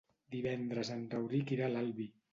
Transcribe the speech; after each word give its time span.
Divendres 0.35 0.91
en 0.95 1.03
Rauric 1.13 1.53
irà 1.59 1.69
a 1.69 1.73
l'Albi. 1.77 2.13